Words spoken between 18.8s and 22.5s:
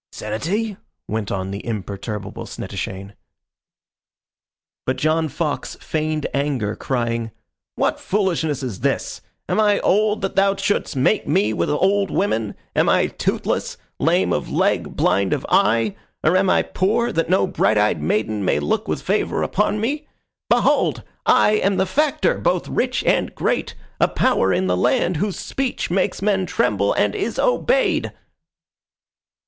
with favour upon me? Behold! I am the Factor,